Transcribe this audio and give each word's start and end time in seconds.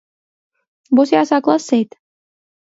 Būs 1.01 1.15
jāsāk 1.17 1.53
lasīt... 1.53 1.97